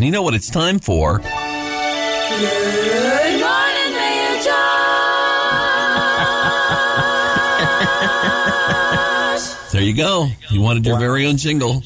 [0.00, 1.18] You know what it's time for?
[1.18, 1.42] Good morning,
[3.96, 4.54] Mayor Josh.
[9.72, 10.28] There you go.
[10.50, 11.82] You wanted your very own jingle.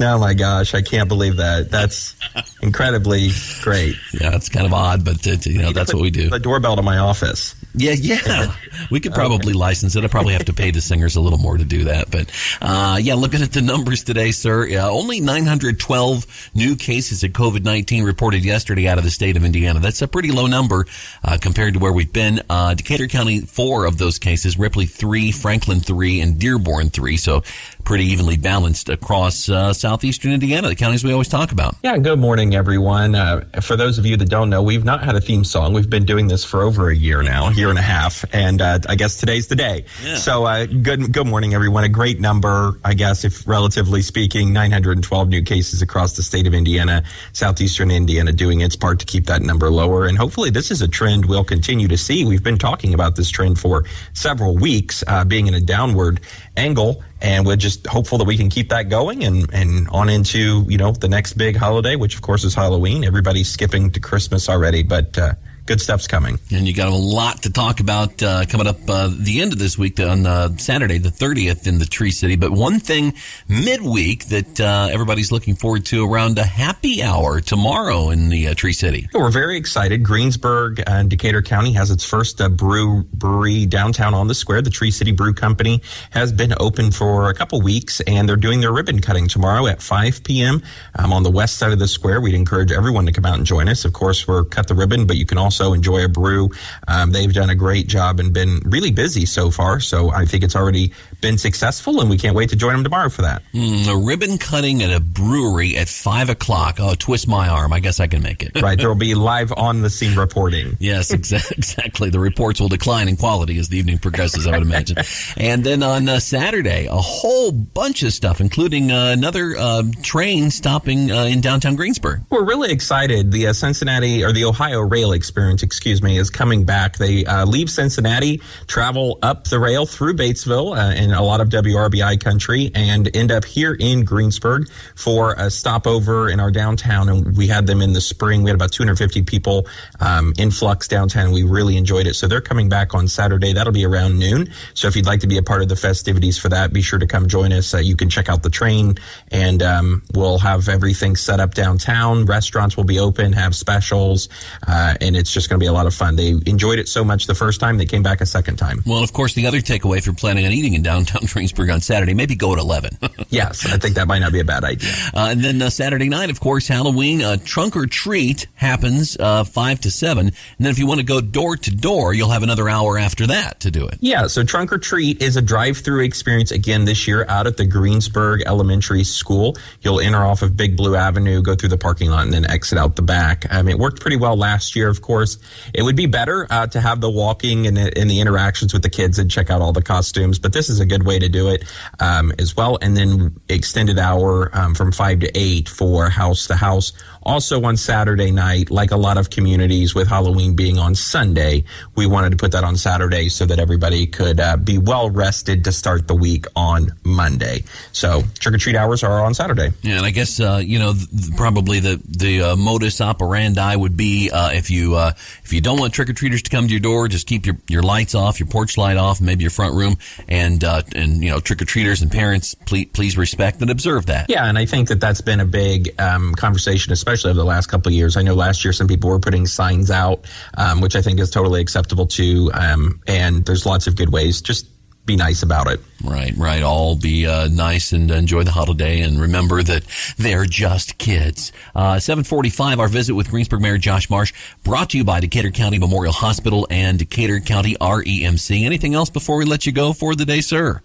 [0.00, 1.70] Oh my gosh, I can't believe that.
[1.70, 2.16] That's
[2.62, 3.28] incredibly
[3.60, 3.94] great.
[4.14, 6.30] Yeah, it's kind of odd, but uh, you know that's what we do.
[6.30, 7.54] The doorbell to my office.
[7.74, 8.54] Yeah, yeah.
[8.90, 10.04] We could probably license it.
[10.04, 12.10] I probably have to pay the singers a little more to do that.
[12.10, 12.30] But
[12.60, 17.62] uh, yeah, looking at the numbers today, sir, yeah, only 912 new cases of COVID
[17.62, 19.78] 19 reported yesterday out of the state of Indiana.
[19.78, 20.86] That's a pretty low number
[21.22, 22.40] uh, compared to where we've been.
[22.50, 27.16] Uh, Decatur County, four of those cases, Ripley, three, Franklin, three, and Dearborn, three.
[27.16, 27.42] So
[27.90, 31.74] pretty evenly balanced across uh, southeastern Indiana, the counties we always talk about.
[31.82, 33.16] Yeah, good morning, everyone.
[33.16, 35.72] Uh, for those of you that don't know, we've not had a theme song.
[35.72, 38.78] We've been doing this for over a year now, year and a half, and uh,
[38.88, 39.86] I guess today's the day.
[40.04, 40.14] Yeah.
[40.18, 41.82] So, uh, good good morning, everyone.
[41.82, 46.54] A great number, I guess, if relatively speaking, 912 new cases across the state of
[46.54, 50.80] Indiana, southeastern Indiana, doing its part to keep that number lower, and hopefully, this is
[50.80, 52.24] a trend we'll continue to see.
[52.24, 56.20] We've been talking about this trend for several weeks, uh, being in a downward
[56.56, 60.64] angle and we're just hopeful that we can keep that going and, and on into
[60.68, 63.04] you know the next big holiday which of course is halloween.
[63.04, 65.34] Everybody's skipping to christmas already but uh,
[65.66, 66.38] good stuff's coming.
[66.52, 69.58] And you got a lot to talk about uh, coming up uh, the end of
[69.58, 72.36] this week on uh, Saturday, the 30th in the Tree City.
[72.36, 73.14] But one thing
[73.48, 78.54] midweek that uh, everybody's looking forward to around a happy hour tomorrow in the uh,
[78.54, 79.08] Tree City.
[79.14, 80.02] we're very excited.
[80.02, 84.62] Greensburg and decatur county has its first uh, brew brewery downtown on the square.
[84.62, 88.60] The tree city brew company has been open for a couple weeks and they're doing
[88.60, 90.62] their ribbon cutting tomorrow at 5 p.m
[90.96, 92.20] um, on the west side of the square.
[92.20, 93.84] We'd encourage everyone to come out and join us.
[93.84, 96.50] Of course we're cut the ribbon but you can also enjoy a brew.
[96.88, 100.44] Um, they've done a great job and been really busy so far so i think
[100.44, 103.88] it's already been successful and we can't wait to join them tomorrow for that Mm,
[103.88, 106.76] a ribbon cutting at a brewery at 5 o'clock.
[106.80, 107.72] Oh, twist my arm.
[107.72, 108.60] I guess I can make it.
[108.60, 112.10] right there will be live on the scene reporting Yes, exa- exactly.
[112.10, 114.96] The reports will decline in quality as the evening progresses, I would imagine.
[115.36, 120.50] And then on uh, Saturday, a whole bunch of stuff, including uh, another uh, train
[120.50, 122.22] stopping uh, in downtown Greensburg.
[122.30, 123.32] We're really excited.
[123.32, 126.96] The uh, Cincinnati or the Ohio Rail Experience, excuse me, is coming back.
[126.98, 132.20] They uh, leave Cincinnati, travel up the rail through Batesville uh, a lot of WRBI
[132.20, 137.08] country, and end up here in Greensburg for a stopover in our downtown.
[137.08, 138.42] And we had them in the spring.
[138.42, 139.66] We had about 250 people
[140.00, 141.32] um, influx downtown.
[141.32, 142.14] We really enjoyed it.
[142.14, 143.52] So they're coming back on Saturday.
[143.52, 144.52] That'll be around noon.
[144.74, 146.98] So if you'd like to be a part of the festivities for that, be sure
[146.98, 147.74] to come join us.
[147.74, 148.96] Uh, you can check out the train,
[149.30, 152.26] and um, we'll have everything set up downtown.
[152.26, 154.28] Restaurants will be open, have specials,
[154.66, 156.16] uh, and it's just going to be a lot of fun.
[156.16, 158.82] They enjoyed it so much the first time, they came back a second time.
[158.86, 160.99] Well, of course, the other takeaway you're planning on eating in downtown
[161.32, 162.98] Greensburg on Saturday, maybe go at 11.
[163.02, 164.92] uh, Yes, I think that might not be a bad idea.
[165.14, 169.80] and then uh, Saturday night, of course, Halloween, uh, trunk or treat happens uh, 5
[169.82, 170.26] to 7.
[170.26, 173.26] And then if you want to go door to door, you'll have another hour after
[173.28, 173.98] that to do it.
[174.00, 177.64] Yeah, so Trunk or Treat is a drive-through experience again this year out at the
[177.64, 179.56] Greensburg Elementary School.
[179.82, 182.78] You'll enter off of Big Blue Avenue, go through the parking lot, and then exit
[182.78, 183.46] out the back.
[183.50, 185.38] I mean, it worked pretty well last year, of course.
[185.72, 188.90] It would be better uh, to have the walking and, and the interactions with the
[188.90, 191.48] kids and check out all the costumes, but this is a good way to do
[191.48, 191.64] it
[192.00, 192.78] um, as well.
[192.82, 196.92] And then extended hour um, from five to eight for house to house.
[197.22, 201.64] Also on Saturday night, like a lot of communities with Halloween being on Sunday,
[201.94, 205.64] we wanted to put that on Saturday so that everybody could uh, be well rested
[205.64, 207.64] to start the week on Monday.
[207.92, 209.70] So trick or treat hours are on Saturday.
[209.82, 213.96] Yeah, and I guess uh, you know th- probably the the uh, modus operandi would
[213.96, 215.12] be uh, if you uh,
[215.44, 217.56] if you don't want trick or treaters to come to your door, just keep your,
[217.68, 221.28] your lights off, your porch light off, maybe your front room, and uh, and you
[221.28, 224.30] know trick or treaters and parents please please respect and observe that.
[224.30, 227.66] Yeah, and I think that that's been a big um, conversation, especially over the last
[227.66, 228.16] couple of years.
[228.16, 231.30] I know last year some people were putting signs out, um, which I think is
[231.30, 232.50] totally acceptable too.
[232.54, 234.40] Um, and there's lots of good ways.
[234.40, 234.66] Just
[235.06, 235.80] be nice about it.
[236.04, 236.62] Right, right.
[236.62, 239.84] All be uh, nice and enjoy the holiday, and remember that
[240.18, 241.52] they're just kids.
[241.74, 242.78] Uh, Seven forty-five.
[242.78, 246.66] Our visit with Greensburg Mayor Josh Marsh, brought to you by Decatur County Memorial Hospital
[246.70, 248.64] and Decatur County REMC.
[248.64, 250.80] Anything else before we let you go for the day, sir?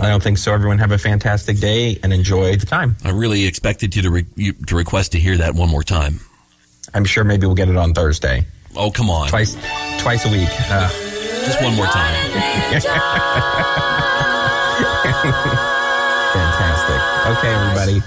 [0.00, 0.52] I don't think so.
[0.54, 2.96] Everyone have a fantastic day and enjoy the time.
[3.04, 6.20] I really expected you to re- to request to hear that one more time.
[6.94, 8.46] I'm sure maybe we'll get it on Thursday.
[8.76, 9.54] Oh, come on, Twice,
[10.00, 10.48] twice a week.
[10.70, 10.88] Uh,
[11.44, 12.72] just one more time.
[16.32, 17.38] Fantastic.
[17.38, 18.02] Okay, everybody.